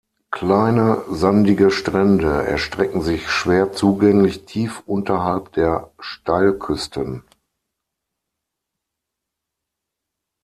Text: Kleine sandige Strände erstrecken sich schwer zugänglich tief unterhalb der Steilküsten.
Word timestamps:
Kleine 0.31 1.03
sandige 1.11 1.69
Strände 1.69 2.43
erstrecken 2.43 3.03
sich 3.03 3.29
schwer 3.29 3.71
zugänglich 3.71 4.45
tief 4.47 4.81
unterhalb 4.87 5.51
der 5.53 5.91
Steilküsten. 5.99 7.23